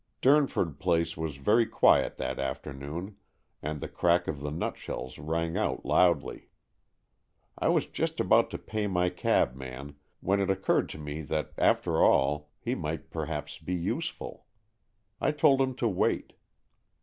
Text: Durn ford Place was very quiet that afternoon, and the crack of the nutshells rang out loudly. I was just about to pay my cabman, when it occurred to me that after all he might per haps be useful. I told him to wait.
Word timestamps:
Durn 0.19 0.47
ford 0.47 0.79
Place 0.79 1.15
was 1.15 1.35
very 1.35 1.67
quiet 1.67 2.17
that 2.17 2.39
afternoon, 2.39 3.17
and 3.61 3.79
the 3.79 3.87
crack 3.87 4.27
of 4.27 4.39
the 4.39 4.49
nutshells 4.49 5.19
rang 5.19 5.55
out 5.57 5.85
loudly. 5.85 6.49
I 7.55 7.67
was 7.67 7.85
just 7.85 8.19
about 8.19 8.49
to 8.49 8.57
pay 8.57 8.87
my 8.87 9.09
cabman, 9.11 9.97
when 10.19 10.39
it 10.39 10.49
occurred 10.49 10.89
to 10.89 10.97
me 10.97 11.21
that 11.21 11.53
after 11.55 12.01
all 12.01 12.49
he 12.59 12.73
might 12.73 13.11
per 13.11 13.25
haps 13.25 13.59
be 13.59 13.75
useful. 13.75 14.47
I 15.19 15.31
told 15.31 15.61
him 15.61 15.75
to 15.75 15.87
wait. 15.87 16.33